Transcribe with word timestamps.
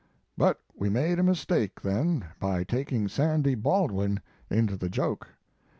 But 0.35 0.59
we 0.75 0.89
made 0.89 1.19
a 1.19 1.23
mistake, 1.23 1.79
then, 1.83 2.25
by 2.39 2.63
taking 2.63 3.07
Sandy 3.07 3.53
Baldwin 3.53 4.19
into 4.49 4.75
the 4.75 4.89
joke. 4.89 5.27